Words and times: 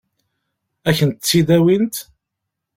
Ad 0.89 0.93
kent-tt-id-awint? 0.97 1.95